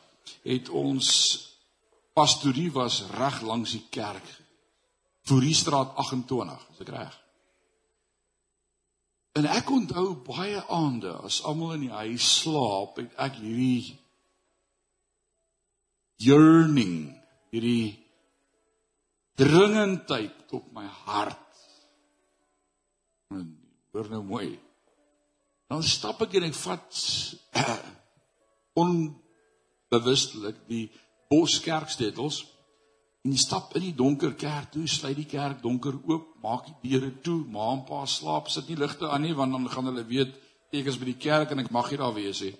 [0.43, 1.07] het ons
[2.13, 4.27] pastorie was reg langs die kerk.
[5.27, 7.15] Vooriestraat 28, as ek reg.
[9.37, 13.93] En ek onthou baie aande as almal in die huis slaap, het ek hierdie
[16.25, 17.11] yearning,
[17.53, 17.93] hierdie
[19.37, 21.61] dringendheid op my hart.
[23.29, 23.45] En
[23.93, 24.49] hoor nou mooi.
[25.69, 27.01] Dan stap ek en ek vat
[28.81, 30.87] onbewustelik die
[31.29, 32.41] boskerkstetels
[33.27, 36.93] En jy stap in die donker kerk toe, sluit die kerk donker oop, maak die
[36.93, 40.05] deure toe, ma en pa slaap, sit nie ligte aan nie want dan gaan hulle
[40.07, 40.37] weet
[40.71, 42.53] ek is by die kerk en ek mag hier daar wees nie.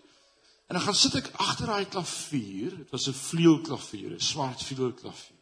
[0.68, 5.40] En dan gaan sit ek agter daai klavier, dit was 'n vleuelklavier, 'n swart vleuelklavier.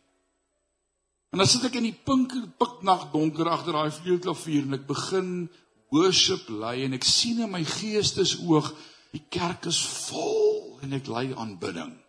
[1.34, 5.50] En dan sit ek in die pink piknag donker agter daai vleuelklavier en ek begin
[5.90, 8.76] worship lei en ek sien in my geestesoog
[9.12, 12.05] die kerk is vol en ek lei aanbidding.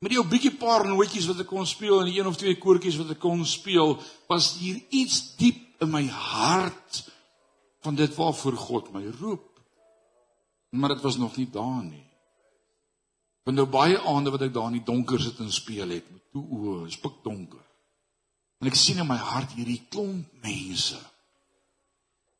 [0.00, 2.56] Met die ou bietjie paar nootjies wat ek kon speel en die een of twee
[2.56, 3.98] koortjies wat ek kon speel,
[4.32, 7.02] was hier iets diep in my hart
[7.84, 9.44] van dit waarvoor God my roep.
[10.72, 12.06] Maar dit was nog nie daar nie.
[13.44, 16.24] Want nou baie aande wat ek daar in die donker sit en speel het, met
[16.32, 17.64] toe oë, is pik donker.
[18.60, 21.00] En ek sien in my hart hierdie klomp mense.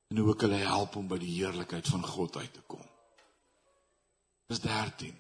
[0.09, 2.87] En hoe ek hulle help om by die heerlikheid van God uit te kom.
[4.49, 5.13] Dis 13.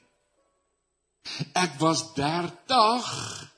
[1.54, 3.50] Ek was 30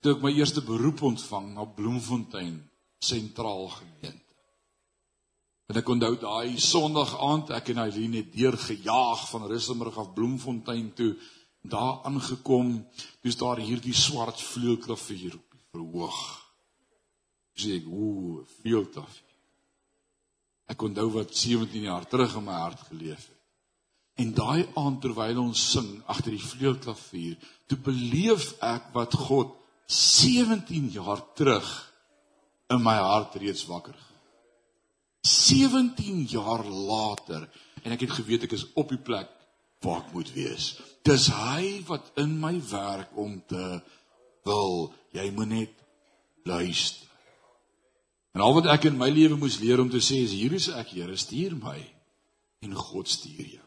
[0.00, 2.56] toe ek my eerste beroep ontvang na Bloemfontein
[3.04, 4.36] sentraal gemeente.
[5.70, 10.12] En ek onthou daai Sondag aand ek en Eileen het deur gejaag van Russelburg af
[10.16, 11.12] Bloemfontein toe
[11.60, 12.78] daar aangekom,
[13.22, 16.20] dis daar hierdie swart vleuelklavier op die verhoog.
[17.60, 19.36] Sê ek, ooh, vleuelklavier.
[20.72, 23.39] Ek onthou wat 17 jaar terug in my hart geleef het.
[24.20, 29.54] En daai aand terwyl ons sing agter die vleuelklavier, toe beleef ek wat God
[29.90, 31.68] 17 jaar terug
[32.70, 33.96] in my hart reeds wakker.
[35.26, 37.48] 17 jaar later
[37.84, 39.30] en ek het geweet ek is op die plek
[39.84, 40.74] waar ek moet wees.
[41.06, 43.80] Dis hy wat in my werk om te
[44.48, 44.90] wil.
[45.16, 45.78] Jy moet net
[46.44, 47.08] luister.
[48.36, 50.68] En al wat ek in my lewe moes leer om te sê is hier is
[50.70, 51.80] ek, Here, stuur my
[52.62, 53.59] en God stuur jou.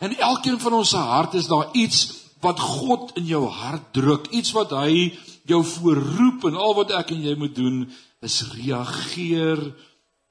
[0.00, 2.06] In elkeen van ons se hart is daar iets
[2.40, 5.12] wat God in jou hart druk, iets wat hy
[5.48, 7.82] jou voorroep en al wat ek en jy moet doen
[8.24, 9.60] is reageer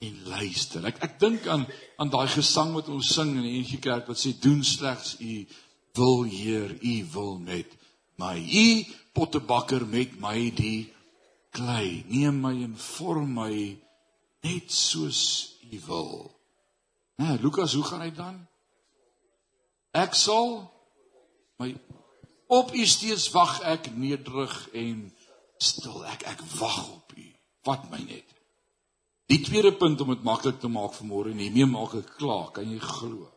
[0.01, 0.86] en luister.
[0.89, 1.67] Ek ek dink aan
[2.01, 5.45] aan daai gesang wat ons sing in die NG Kerk wat sê doen slegs u
[5.99, 7.75] wil Heer, u wil met
[8.17, 8.38] my.
[8.39, 8.67] U
[9.13, 10.89] pottebakker met my die
[11.53, 12.05] klei.
[12.10, 13.53] Neem my en vorm my
[14.45, 15.21] net soos
[15.69, 16.13] u wil.
[17.19, 18.49] Nou, Lukas, hoe gaan hy dan?
[20.00, 20.62] Ek sal
[21.60, 21.74] my
[22.50, 25.02] op u steeds wag ek nederig en
[25.60, 27.26] stil ek ek wag op u.
[27.68, 28.36] Wat my net.
[29.30, 32.48] Die tweede punt om dit maklik te maak vir môre en hiermee maak ek klaar,
[32.56, 33.28] kan jy glo?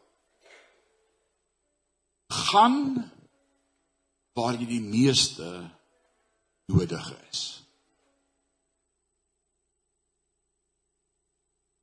[2.33, 2.79] Gaan
[4.33, 5.49] waar jy die meeste
[6.73, 7.43] nodig is.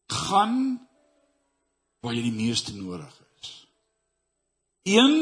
[0.09, 0.79] Gaan
[2.01, 3.28] waar jy die meeste nodig het.
[4.89, 5.15] Een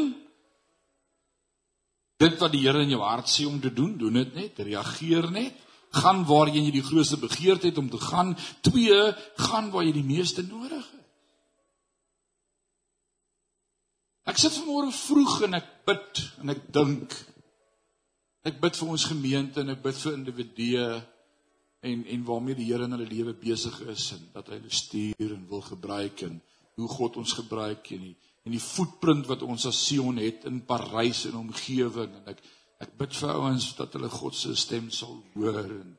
[2.18, 5.30] dit wat die Here in jou hart sê om te doen, doen dit net, reageer
[5.30, 5.64] net.
[5.90, 8.36] gaan waarheen jy die grootste begeerte het om te gaan.
[8.60, 8.96] 2
[9.48, 11.06] gaan waar jy die meeste nodig het.
[14.28, 17.14] Ek sit vanmôre vroeg en ek bid en ek dink.
[18.44, 20.88] Ek bid vir ons gemeente en ek bid vir individue
[21.88, 25.32] en en waarmee die Here in hulle lewe besig is en dat hy hulle stuur
[25.32, 26.40] en wil gebruik en
[26.78, 28.16] hoe God ons gebruik en die
[28.48, 32.14] en die footprint wat ons as Sion het in Parys en omgewing.
[32.22, 32.40] En ek
[32.78, 35.96] ek bid vir ouens dat hulle God se stem sal hoor en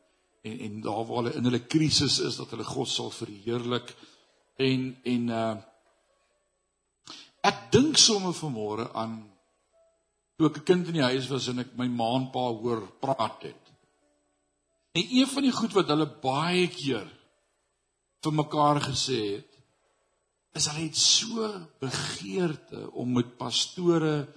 [0.47, 3.91] en en daar waar hulle in hulle krisis is dat hulle God sal verheerlik.
[4.57, 5.57] En en uh
[7.49, 9.13] ek dink sommer vanmôre aan
[10.35, 12.81] toe ek 'n kind in die huis was en ek my ma en pa hoor
[13.03, 13.63] praat het.
[14.97, 17.07] En een van die goed wat hulle baie keer
[18.23, 19.48] vir mekaar gesê het,
[20.57, 24.27] is hulle het so begeerte om met pastore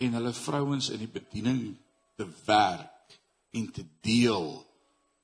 [0.00, 1.76] en hulle vrouens in die bediening
[2.16, 3.18] te werk
[3.56, 4.50] en te deel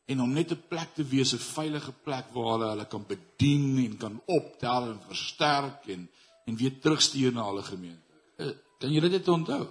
[0.06, 3.78] en om net 'n plek te wees, 'n veilige plek waar hulle hulle kan bedien
[3.85, 6.09] en kan optel en versterk en
[6.46, 8.14] en weer terugstuur na hulle gemeente.
[8.37, 9.66] Eh, kan julle dit onthou?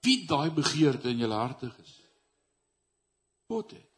[0.00, 1.94] Wie daai begeerte in julle harte is?
[3.48, 3.89] God het.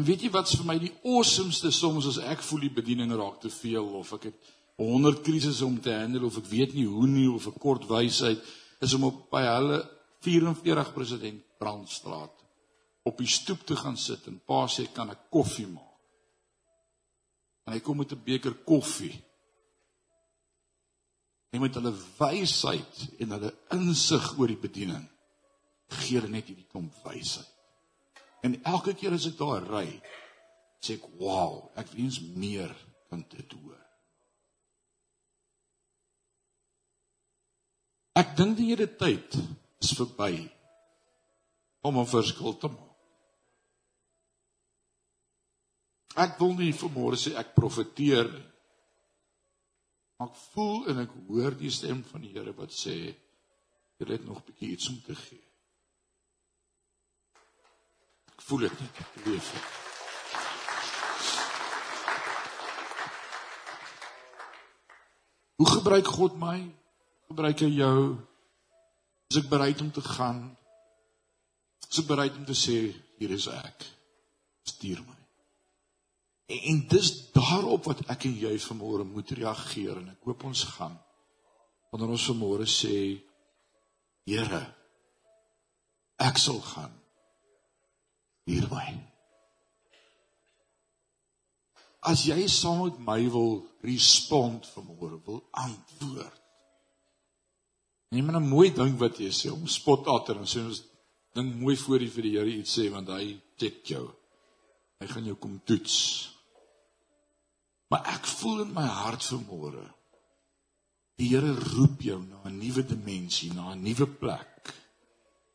[0.00, 3.42] En weet jy wat's vir my die awesomeste soms as ek voel die bediening raak
[3.42, 4.46] te veel of ek het
[4.80, 8.40] 100 krisisse om te handle of ek weet nie hoe nie of 'n kort wysheid
[8.80, 9.82] is om op by hulle
[10.24, 12.32] 44 president Brandstraat
[13.04, 16.00] op die stoep te gaan sit en pa sê kan ek koffie maak.
[17.66, 19.20] En hy kom met 'n beker koffie.
[21.52, 25.08] En met hulle wysheid en hulle insig oor die bediening
[25.88, 27.59] gee hulle net hierdie klomp wysheid.
[28.40, 29.88] En elke keer as ek daar ry,
[30.80, 32.72] sê ek, "Wow, ek wens meer
[33.08, 33.80] kan dit hoor."
[38.16, 39.36] Ek dink die hele tyd
[39.80, 40.50] is verby
[41.82, 42.96] om 'n verskil te maak.
[46.16, 48.48] Ek wil nie vanmôre sê ek profeteer nie.
[50.20, 53.14] Ek voel en ek hoor die stem van die Here wat sê
[53.98, 55.49] jy het nog 'n bietjie iets om te gee
[58.46, 59.52] voel dit net leef.
[65.60, 66.58] Hoe gebruik God my?
[67.28, 68.00] Gebruik hy jou?
[69.30, 70.42] Is ek bereid om te gaan?
[71.90, 72.78] Is ek bereid om te sê
[73.20, 73.86] hier is ek?
[74.66, 75.18] Stuur my.
[76.50, 80.64] En, en dis daarop wat ek en jy vanmôre moet reageer en ek hoop ons
[80.74, 80.96] gaan.
[81.90, 82.96] Wanneer ons vanmôre sê
[84.30, 84.60] Here
[86.20, 86.99] ek sal gaan
[88.50, 88.98] hierby.
[92.00, 96.36] As jy saam met my wil respond vanmôre, wil antwoord.
[98.10, 100.82] Neem maar 'n mooi ding wat jy sê om spot atter en sê ons
[101.34, 104.10] ding mooi voor die vir die Here iets sê want hy check jou.
[105.00, 105.96] Hy gaan jou kom toets.
[107.90, 109.86] Maar ek voel in my hart vanmôre
[111.20, 114.74] die Here roep jou na 'n nuwe dimensie, na 'n nuwe plek.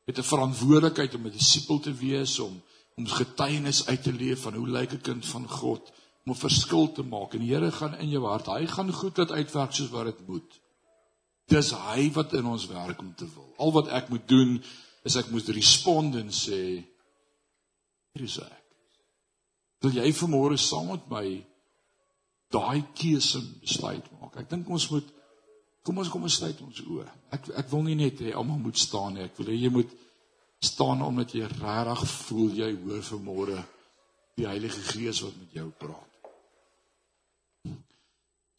[0.06, 2.62] Met 'n verantwoordelikheid om 'n disipel te wees om
[2.96, 5.92] om getuienis uit te leef van hoe lyk 'n kind van God
[6.26, 8.46] om 'n verskil te maak en die Here gaan in jou hart.
[8.46, 10.62] Hy gaan goed laat uitwerk soos wat dit moet.
[11.46, 13.54] Dis hy wat in ons werk om te wil.
[13.58, 14.64] Al wat ek moet doen
[15.04, 16.62] is ek moet respond en sê
[18.14, 18.64] hier is ek.
[19.80, 21.46] Wil jy vanmôre saam met my
[22.50, 24.38] daai keuse besluit maak?
[24.38, 25.14] Ek dink ons moet
[25.86, 27.06] kom ons kom ons sluit ons oë.
[27.30, 29.28] Ek ek wil nie net hê almal moet staan nie.
[29.28, 29.92] Ek wil hê jy moet
[30.66, 33.62] staan omdat jy regtig voel jy hoor vanmôre
[34.36, 36.12] die Heilige Gees wat met jou praat.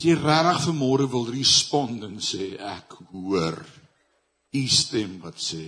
[0.04, 3.58] Jy regtig vanmôre wil respond en sê ek hoor
[4.56, 5.64] u stem wat sê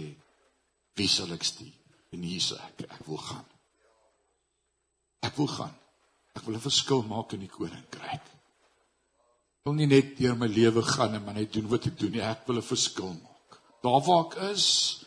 [0.98, 1.74] wie sal ek stuur?
[2.12, 3.46] En hier sê ek ek wil gaan.
[5.26, 5.74] Ek wil gaan.
[6.36, 8.24] Ek wil 'n verskil maak in die koninkryk.
[9.58, 12.12] Ek wil nie net deur my lewe gaan en maar net doen wat ek doen
[12.12, 12.22] nie.
[12.22, 13.60] Ek wil 'n verskil maak.
[13.82, 15.04] Daar waar ek is,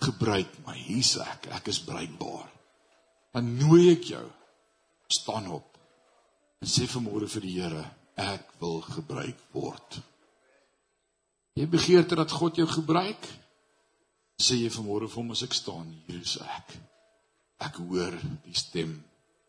[0.00, 0.76] gebruik my.
[0.76, 1.50] Hier's ek.
[1.56, 2.48] Ek is bruikbaar.
[3.34, 4.26] Dan nooi ek jou
[5.10, 5.66] staan op
[6.60, 7.84] en sê vanmôre vir die Here,
[8.20, 10.00] ek wil gebruik word.
[11.56, 13.28] Jy begeerte dat God jou gebruik?
[14.40, 16.74] Sê jy vanmôre vir hom as ek staan, hier is ek.
[17.64, 18.92] Ek hoor die stem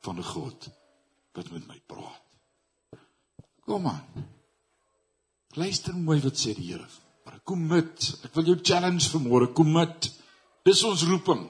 [0.05, 0.69] van God
[1.35, 2.99] wat met my praat.
[3.67, 4.25] Kom aan.
[5.59, 6.87] Luister mooi wat sê die Here.
[7.25, 8.07] Maar kom met.
[8.25, 9.51] Ek wil jou challenge vanmôre.
[9.55, 10.07] Kom met.
[10.67, 11.47] Dis ons roeping.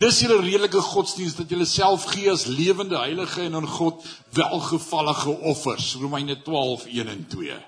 [0.00, 5.34] Dis julle redelike godsdienst dat julle self gee as lewende heilige en aan God welgevallige
[5.52, 5.94] offers.
[6.00, 7.58] Romeine 12:1 en 2.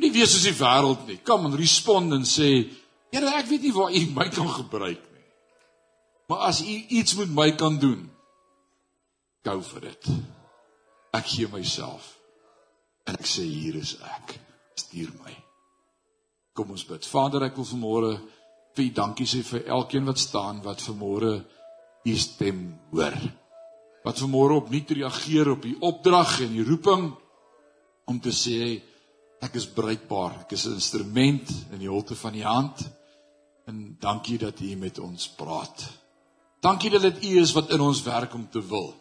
[0.00, 1.18] Nie wees soos die wêreld nie.
[1.18, 2.70] Kom en respond en sê,
[3.10, 5.26] Here, ek weet nie waar U my kan gebruik nie.
[6.30, 8.04] Maar as u iets met my kan doen,
[9.42, 10.10] gou vir dit.
[11.18, 12.12] Ek gee myself.
[13.04, 14.36] En ek sê hier is ek.
[14.78, 15.34] Stuur my.
[16.54, 17.06] Kom ons bid.
[17.10, 18.12] Vader, ek wil vanmôre
[18.74, 21.32] vir u dankie sê vir elkeen wat staan wat vanmôre
[22.04, 22.62] u stem
[22.92, 23.16] hoor.
[24.04, 27.10] Wat vanmôre opnuut reageer op u opdrag en die roeping
[28.06, 28.78] om te sê
[29.40, 30.42] ek is bruikbaar.
[30.44, 32.88] Ek is 'n instrument in die holte van u hand.
[33.66, 35.88] En dankie dat u met ons praat.
[36.60, 38.94] Dankie dat dit u is wat in ons werk om te wil.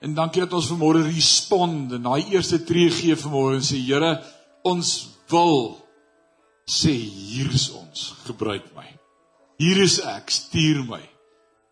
[0.00, 4.22] En dankie dat ons vanmôre respond en daai eerste tree gee vanmôre en sê Here,
[4.62, 5.76] ons wil
[6.66, 8.97] sê hier is ons, gebruik my.
[9.58, 11.00] Hier is ek, stuur my.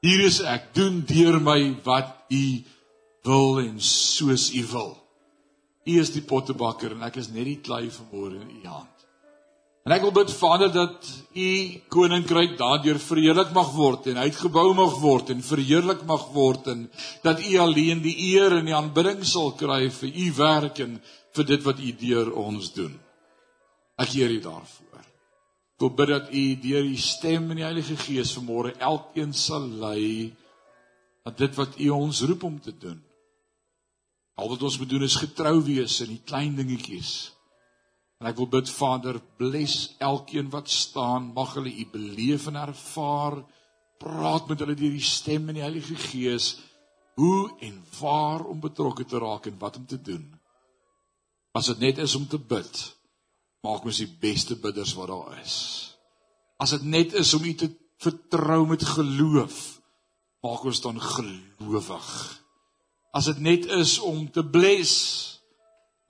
[0.03, 2.45] Hier is ek, doen deur my wat u
[3.27, 4.93] wil en soos u wil.
[5.87, 8.97] U is die pottebakker en ek is net die klei vanmôre in u hand.
[9.87, 11.49] En ek wil bid Vader dat u
[11.95, 16.89] koninkryk daardeur verheerlik mag word en uitgebou mag word en verheerlik mag word en
[17.23, 20.99] dat u alleen die eer en die aanbidding sal kry vir u werk en
[21.39, 22.99] vir dit wat u deur ons doen.
[24.03, 24.86] Ek eer u daarvoor.
[25.77, 29.69] Ek wil bid dat u deur u stem en die Heilige Gees vanmôre elkeen sal
[29.83, 30.33] lei
[31.27, 32.99] dat dit wat u ons roep om te doen.
[34.37, 37.37] Al wat ons moet doen is getrou wees in die klein dingetjies
[38.21, 43.43] En ek wil bid Vader, bless elkeen wat staan, mag hulle U beleef en ervaar.
[44.01, 46.55] Praat met hulle deur die stem en die Heilige Gees
[47.17, 50.25] hoe en waar om betrokke te raak en wat om te doen.
[51.57, 52.73] As dit net is om te bid,
[53.67, 55.57] maak ons die beste bidders wat daar is.
[56.63, 57.69] As dit net is om U te
[58.03, 59.57] vertrou met geloof,
[60.47, 62.09] maak ons dan gelowig.
[63.17, 64.97] As dit net is om te bless,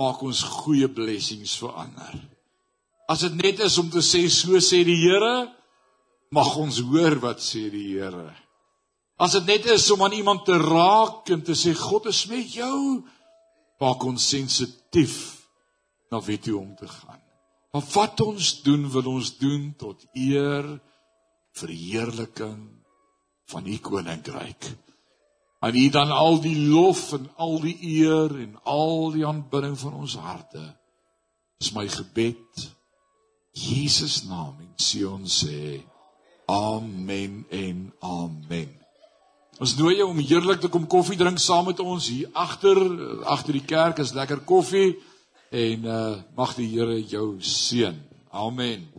[0.03, 2.17] maak ons goeie blessings verander.
[3.09, 5.47] As dit net is om te sê so sê die Here,
[6.35, 8.29] mag ons hoor wat sê die Here.
[9.23, 12.59] As dit net is om aan iemand te raak en te sê God is met
[12.59, 13.07] jou,
[13.81, 15.17] maak ons sensitief
[16.13, 17.26] na wie toe om te gaan.
[17.77, 20.65] Maar wat ons doen, wil ons doen tot eer
[21.61, 22.63] verheerliking
[23.53, 24.69] van u koninkryk
[25.59, 29.95] aan U dan al die lof en al die eer en al die aanbidding van
[29.99, 30.63] ons harte.
[31.59, 32.67] Dis my gebed.
[33.57, 35.81] Jesus naam en Sion sê
[36.53, 38.73] amen en amen.
[39.59, 42.81] Ons nooi jou om heerlik te kom koffie drink saam met ons hier agter
[43.25, 44.99] agter die kerk is lekker koffie
[45.51, 47.97] en uh mag die Here jou seën.
[48.31, 48.96] Amen.